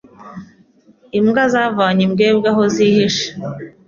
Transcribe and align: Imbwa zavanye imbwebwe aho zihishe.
Imbwa 1.19 1.43
zavanye 1.53 2.01
imbwebwe 2.07 2.47
aho 2.53 2.63
zihishe. 2.73 3.25